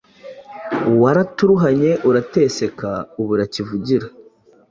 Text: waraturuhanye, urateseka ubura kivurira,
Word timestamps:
waraturuhanye, 1.01 1.91
urateseka 2.09 2.89
ubura 3.21 3.45
kivurira, 3.53 4.07